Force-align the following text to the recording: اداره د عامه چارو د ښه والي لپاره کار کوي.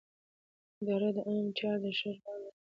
اداره 0.81 1.09
د 1.15 1.17
عامه 1.27 1.51
چارو 1.57 1.81
د 1.83 1.85
ښه 1.97 2.07
والي 2.07 2.19
لپاره 2.19 2.25
کار 2.25 2.39
کوي. 2.53 2.57